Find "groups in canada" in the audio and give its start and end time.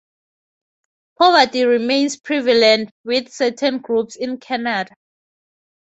3.77-4.91